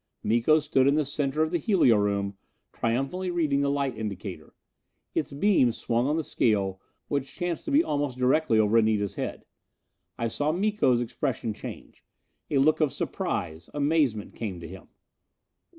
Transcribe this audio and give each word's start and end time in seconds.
Miko 0.23 0.59
stood 0.59 0.87
in 0.87 0.95
the 0.95 1.05
center 1.05 1.43
of 1.43 1.51
the 1.51 1.59
helio 1.59 1.95
room, 1.97 2.35
triumphantly 2.73 3.29
reading 3.29 3.61
the 3.61 3.69
light 3.69 3.95
indicator. 3.95 4.55
Its 5.13 5.31
beam 5.31 5.71
swung 5.71 6.07
on 6.07 6.17
the 6.17 6.23
scale, 6.23 6.81
which 7.07 7.35
chanced 7.35 7.65
to 7.65 7.71
be 7.71 7.83
almost 7.83 8.17
directly 8.17 8.57
over 8.57 8.79
Anita's 8.79 9.13
head. 9.13 9.45
I 10.17 10.27
saw 10.27 10.51
Miko's 10.51 11.01
expression 11.01 11.53
change. 11.53 12.03
A 12.49 12.57
look 12.57 12.81
of 12.81 12.91
surprise, 12.91 13.69
amazement 13.75 14.33
came 14.33 14.59
to 14.59 14.67
him. 14.67 14.87